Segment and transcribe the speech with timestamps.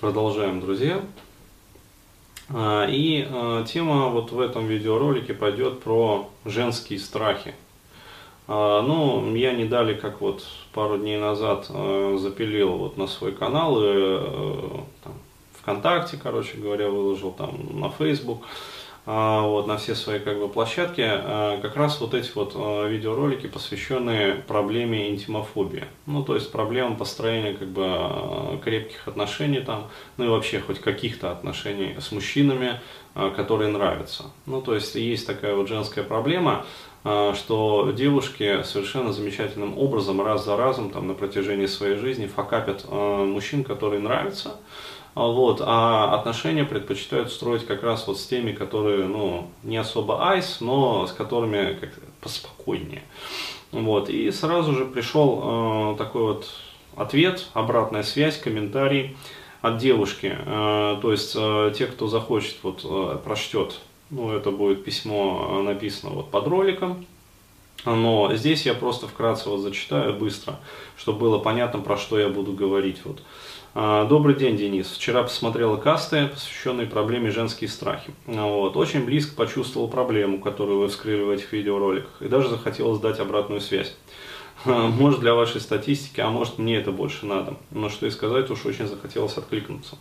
[0.00, 1.02] Продолжаем, друзья.
[2.48, 7.54] А, и а, тема вот в этом видеоролике пойдет про женские страхи.
[8.48, 13.76] А, ну, я не дали, как вот пару дней назад запилил вот на свой канал,
[13.78, 15.12] и, э, там,
[15.60, 18.46] ВКонтакте, короче говоря, выложил там на Facebook.
[19.12, 22.86] А, вот, на все свои как бы, площадки, а, как раз вот эти вот а,
[22.86, 25.82] видеоролики, посвященные проблеме интимофобии.
[26.06, 31.32] Ну, то есть проблемам построения как бы, крепких отношений там, ну и вообще хоть каких-то
[31.32, 32.80] отношений с мужчинами,
[33.34, 34.26] которые нравятся.
[34.46, 36.64] Ну, то есть есть такая вот женская проблема,
[37.02, 43.64] что девушки совершенно замечательным образом раз за разом там, на протяжении своей жизни факапят мужчин,
[43.64, 44.60] которые нравятся,
[45.14, 50.58] вот, а отношения предпочитают строить как раз вот с теми, которые, ну, не особо айс,
[50.60, 53.02] но с которыми как поспокойнее.
[53.72, 56.48] Вот, и сразу же пришел э, такой вот
[56.96, 59.16] ответ, обратная связь, комментарий
[59.62, 60.36] от девушки.
[60.36, 65.62] Э, то есть, э, те, кто захочет, вот, э, прочтет, ну, это будет письмо э,
[65.62, 67.06] написано вот под роликом,
[67.84, 70.56] но здесь я просто вкратце вот зачитаю быстро,
[70.96, 73.00] чтобы было понятно, про что я буду говорить.
[73.04, 73.22] Вот.
[73.72, 74.88] А, добрый день, Денис.
[74.88, 78.12] Вчера посмотрела касты, посвященные проблеме женские страхи.
[78.26, 78.76] Вот.
[78.76, 83.60] Очень близко почувствовал проблему, которую вы вскрыли в этих видеороликах, и даже захотелось дать обратную
[83.60, 83.94] связь.
[84.64, 87.56] А, может для вашей статистики, а может мне это больше надо.
[87.70, 89.96] Но что и сказать, уж очень захотелось откликнуться.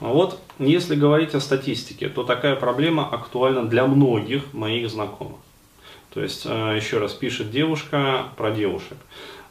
[0.00, 5.38] Вот, если говорить о статистике, то такая проблема актуальна для многих моих знакомых.
[6.14, 8.96] То есть, а, еще раз, пишет девушка про девушек.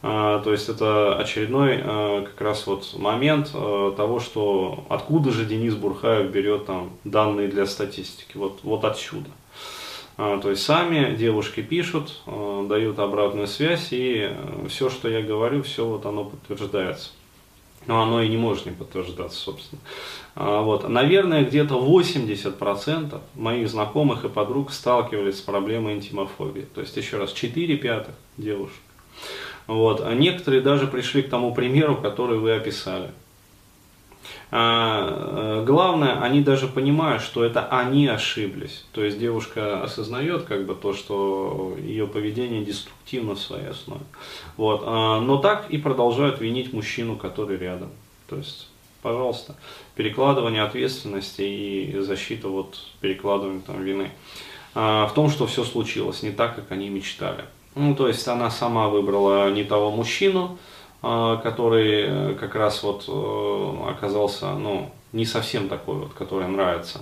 [0.01, 5.75] А, то есть это очередной а, как раз вот момент того, что откуда же Денис
[5.75, 9.29] Бурхаев берет там данные для статистики, вот, вот отсюда.
[10.15, 14.31] То есть сами девушки пишут, дают обратную связь, и
[14.69, 17.09] все, что я говорю, все вот оно подтверждается.
[17.85, 19.81] Но оно и не может не подтверждаться, собственно.
[20.35, 20.87] Вот.
[20.87, 26.65] Наверное, где-то 80% моих знакомых и подруг сталкивались с проблемой интимофобии.
[26.73, 28.79] То есть, еще раз, 4 пятых девушек.
[29.67, 30.01] Вот.
[30.01, 33.11] А некоторые даже пришли к тому примеру, который вы описали.
[34.55, 38.85] А, э, главное, они даже понимают, что это они ошиблись.
[38.91, 44.03] То есть девушка осознает как бы то, что ее поведение деструктивно в своей основе.
[44.55, 44.83] Вот.
[44.85, 47.89] А, но так и продолжают винить мужчину, который рядом.
[48.29, 48.67] То есть,
[49.01, 49.55] пожалуйста,
[49.95, 54.11] перекладывание ответственности и защита вот перекладывания там вины.
[54.75, 57.45] А, в том, что все случилось не так, как они мечтали.
[57.73, 60.59] Ну, то есть она сама выбрала не того мужчину,
[61.03, 67.01] который э, как раз вот э, оказался, ну, не совсем такой вот, который нравится.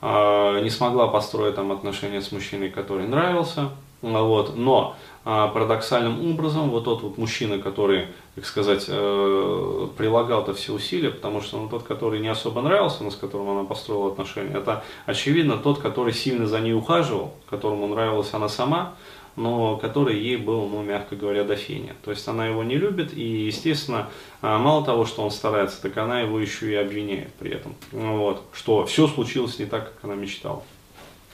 [0.00, 3.70] А, не смогла построить там отношения с мужчиной, который нравился.
[4.02, 4.56] Вот.
[4.56, 11.10] Но а, парадоксальным образом вот тот вот мужчина, который, так сказать, э, прилагал-то все усилия,
[11.10, 14.84] потому что ну, тот, который не особо нравился, но с которым она построила отношения, это
[15.06, 18.92] очевидно тот, который сильно за ней ухаживал, которому нравилась она сама,
[19.36, 21.94] но который ей был, ну, мягко говоря, до фени.
[22.04, 24.08] То есть она его не любит, и, естественно,
[24.40, 27.74] а, мало того, что он старается, так она его еще и обвиняет при этом.
[27.92, 30.62] Вот, что все случилось не так, как она мечтала.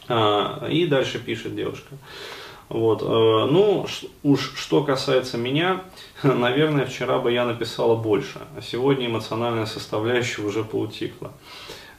[0.08, 1.94] А, и дальше пишет девушка.
[2.68, 3.84] Вот, э, ну,
[4.22, 5.82] уж что касается меня,
[6.22, 11.32] наверное, вчера бы я написала больше, а сегодня эмоциональная составляющая уже поутихла.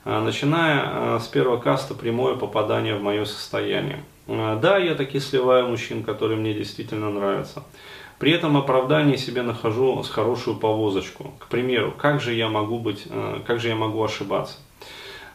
[0.03, 4.03] Начиная с первого каста прямое попадание в мое состояние.
[4.27, 7.63] А, да, я таки сливаю мужчин, которые мне действительно нравятся.
[8.19, 11.33] При этом оправдание себе нахожу с хорошую повозочку.
[11.39, 14.57] К примеру, как же я могу быть, э, как же я могу ошибаться?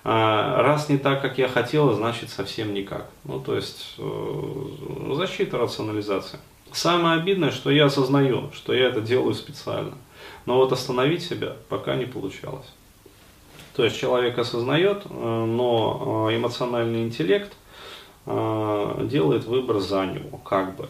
[0.05, 3.11] А, раз не так, как я хотела, значит совсем никак.
[3.25, 6.39] Ну, то есть э, защита, рационализация.
[6.71, 9.95] Самое обидное, что я осознаю, что я это делаю специально.
[10.45, 12.67] Но вот остановить себя пока не получалось.
[13.75, 17.53] То есть человек осознает, э, но эмоциональный интеллект–
[18.27, 20.89] делает выбор за него, как бы.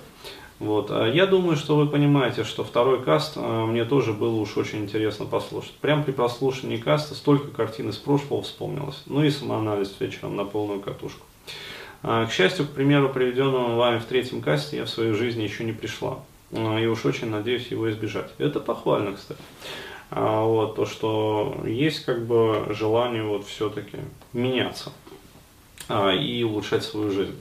[0.58, 0.90] Вот.
[0.90, 4.84] А я думаю, что вы понимаете, что второй каст э, мне тоже было уж очень
[4.84, 5.72] интересно послушать.
[5.74, 9.02] Прям при прослушивании каста столько картин из прошлого вспомнилось.
[9.06, 11.26] Ну и самоанализ вечером на полную катушку.
[12.02, 15.64] А, к счастью, к примеру, приведенному вами в третьем касте, я в своей жизни еще
[15.64, 16.20] не пришла.
[16.52, 18.30] А, и уж очень надеюсь его избежать.
[18.38, 19.40] Это похвально, кстати.
[20.08, 23.98] Вот, то, что есть как бы желание вот все-таки
[24.32, 24.92] меняться.
[25.88, 27.34] А, и улучшать свою жизнь.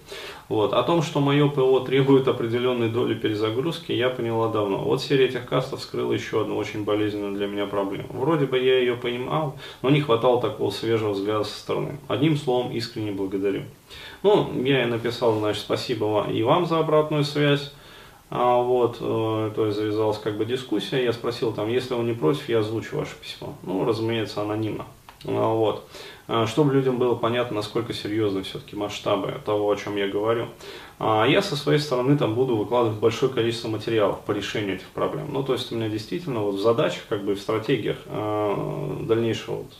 [0.49, 0.73] Вот.
[0.73, 4.77] О том, что мое ПО требует определенной доли перезагрузки, я поняла давно.
[4.77, 8.07] Вот серия этих кастов скрыла еще одну очень болезненную для меня проблему.
[8.09, 11.97] Вроде бы я ее понимал, но не хватало такого свежего взгляда со стороны.
[12.07, 13.63] Одним словом, искренне благодарю.
[14.21, 17.73] Ну, я и написал, значит, спасибо и вам за обратную связь.
[18.29, 21.03] А вот, э, то есть завязалась как бы дискуссия.
[21.03, 23.55] Я спросил там, если он не против, я озвучу ваше письмо.
[23.63, 24.85] Ну, разумеется, анонимно.
[25.25, 25.87] Вот.
[26.47, 30.47] Чтобы людям было понятно, насколько серьезны все-таки масштабы того, о чем я говорю.
[30.99, 35.27] Я со своей стороны там буду выкладывать большое количество материалов по решению этих проблем.
[35.31, 39.73] Ну, то есть у меня действительно вот в задачах, как бы в стратегиях дальнейшего вот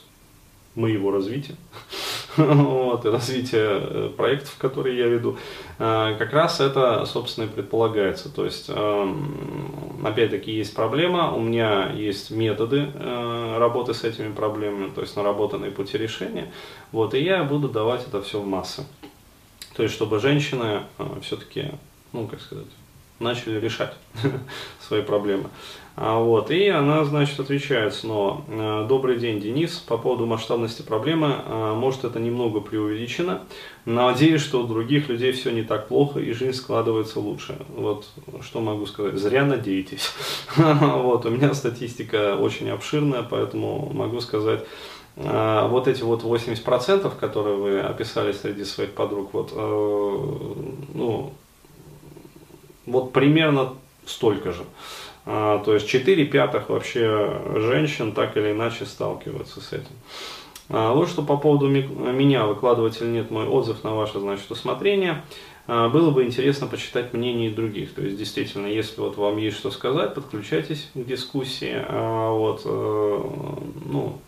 [0.76, 1.56] моего развития,
[2.36, 5.38] вот, и развития э, проектов, которые я веду,
[5.78, 8.32] э, как раз это, собственно, и предполагается.
[8.32, 14.90] То есть, эм, опять-таки, есть проблема, у меня есть методы э, работы с этими проблемами,
[14.90, 16.52] то есть наработанные пути решения,
[16.92, 18.84] вот, и я буду давать это все в массы.
[19.76, 20.82] То есть, чтобы женщины
[21.20, 21.72] все-таки,
[22.12, 22.66] ну, как сказать,
[23.18, 23.94] начали решать
[24.80, 25.50] свои проблемы.
[25.98, 28.42] А вот, и она, значит, отвечает снова.
[28.48, 29.78] «Э, Добрый день, Денис.
[29.78, 33.40] По поводу масштабности проблемы, э, может, это немного преувеличено.
[33.86, 37.56] Надеюсь, что у других людей все не так плохо и жизнь складывается лучше.
[37.74, 38.06] Вот,
[38.42, 39.14] что могу сказать.
[39.14, 40.12] Зря надеетесь.
[40.56, 44.64] Вот, у меня статистика очень обширная, поэтому могу сказать,
[45.16, 51.32] э, вот эти вот 80%, которые вы описали среди своих подруг, вот, ну,
[53.16, 53.72] примерно
[54.04, 54.62] столько же.
[55.24, 59.96] А, то есть 4 пятых вообще женщин так или иначе сталкиваются с этим.
[60.68, 65.22] А, вот что по поводу меня, выкладывать или нет мой отзыв на ваше, значит, усмотрение.
[65.66, 67.94] А, было бы интересно почитать мнение других.
[67.94, 71.74] То есть, действительно, если вот вам есть что сказать, подключайтесь к дискуссии.
[71.88, 73.20] А, вот, э,
[73.86, 74.18] ну,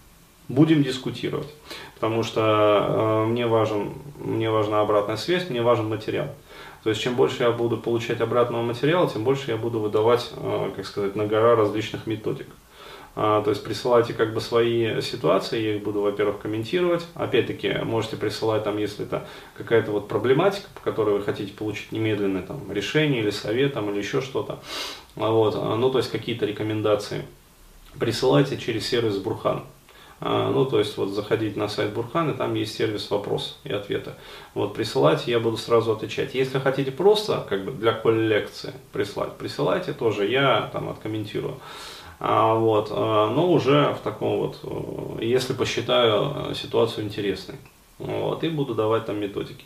[0.48, 1.48] будем дискутировать.
[1.94, 6.28] Потому что э, мне, важен, мне важна обратная связь, мне важен материал.
[6.84, 10.70] То есть чем больше я буду получать обратного материала, тем больше я буду выдавать, э,
[10.76, 12.46] как сказать, на гора различных методик.
[13.20, 17.04] А, то есть присылайте как бы свои ситуации, я их буду, во-первых, комментировать.
[17.14, 19.26] Опять-таки, можете присылать там, если это
[19.56, 23.98] какая-то вот проблематика, по которой вы хотите получить немедленное там решение или совет там, или
[23.98, 24.60] еще что-то.
[25.16, 25.56] Вот.
[25.56, 27.24] Ну, то есть какие-то рекомендации.
[27.98, 29.64] Присылайте через сервис Бурхан.
[30.20, 33.72] А, ну, то есть, вот заходить на сайт Бурхан, и там есть сервис вопрос и
[33.72, 34.12] ответы.
[34.54, 36.34] Вот, присылайте, я буду сразу отвечать.
[36.34, 41.56] Если хотите просто, как бы, для коллекции прислать, присылайте тоже, я там откомментирую.
[42.20, 47.54] А, вот, а, но уже в таком вот, э, если посчитаю э, ситуацию интересной.
[47.98, 49.64] Вот, и буду давать там методики.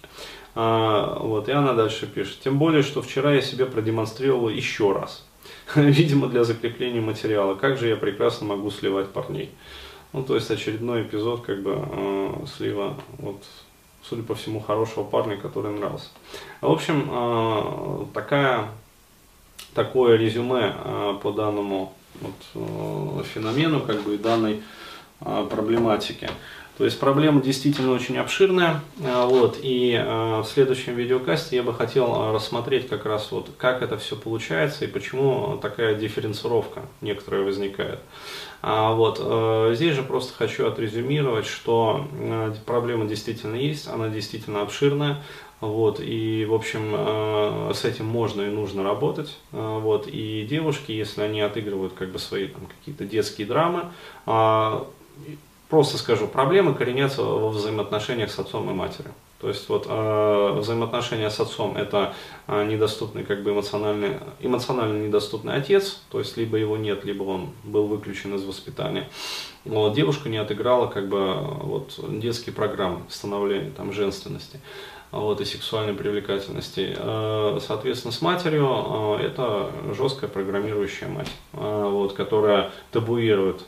[0.54, 2.40] А, вот, и она дальше пишет.
[2.40, 5.26] Тем более, что вчера я себе продемонстрировал еще раз.
[5.74, 7.54] Видимо, для закрепления материала.
[7.54, 9.50] Как же я прекрасно могу сливать парней.
[10.12, 13.42] Ну, то есть очередной эпизод, как бы, э, слива, вот,
[14.02, 16.08] судя по всему, хорошего парня, который нравился.
[16.60, 18.68] В общем, э, такая,
[19.74, 24.62] такое резюме э, по данному вот, э, феномену, как бы, и данной
[25.20, 26.28] проблематике.
[26.78, 31.74] То есть проблема действительно очень обширная, э, вот, и э, в следующем видеокасте я бы
[31.74, 37.42] хотел э, рассмотреть как раз вот, как это все получается и почему такая дифференцировка некоторая
[37.42, 37.98] возникает.
[38.62, 39.18] А вот,
[39.76, 42.06] здесь же просто хочу отрезюмировать, что
[42.64, 45.20] проблема действительно есть, она действительно обширная,
[45.60, 49.36] вот, и, в общем, с этим можно и нужно работать.
[49.50, 53.86] Вот, и девушки, если они отыгрывают как бы свои там, какие-то детские драмы,
[54.26, 54.86] а,
[55.72, 59.14] Просто скажу, проблемы коренятся во взаимоотношениях с отцом и матерью.
[59.40, 62.12] То есть вот э, взаимоотношения с отцом это
[62.46, 67.52] э, недоступный, как бы эмоциональный, эмоционально недоступный отец, то есть либо его нет, либо он
[67.64, 69.08] был выключен из воспитания.
[69.64, 74.60] Вот, девушка не отыграла как бы вот детские программы становления там женственности
[75.12, 76.96] вот, и сексуальной привлекательности.
[76.96, 83.62] Э, соответственно, с матерью э, это жесткая программирующая мать, э, вот, которая табуирует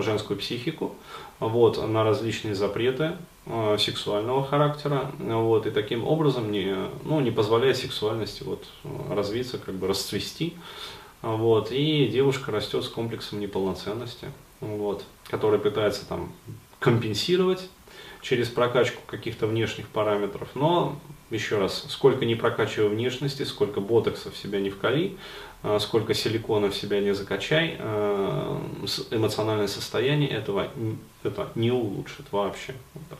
[0.00, 0.94] женскую психику,
[1.40, 3.12] вот, на различные запреты
[3.78, 8.64] сексуального характера, вот, и таким образом не, ну, не позволяет сексуальности вот,
[9.10, 10.54] развиться, как бы расцвести,
[11.20, 14.28] вот, и девушка растет с комплексом неполноценности,
[14.60, 16.32] вот, который пытается там
[16.78, 17.68] компенсировать
[18.24, 20.98] через прокачку каких-то внешних параметров, но
[21.30, 25.16] еще раз, сколько не прокачивай внешности, сколько ботокса в себя не вкали,
[25.62, 28.60] а, сколько силикона в себя не закачай, а,
[29.10, 30.68] эмоциональное состояние этого
[31.22, 32.74] это не улучшит вообще.
[32.94, 33.18] Вот так.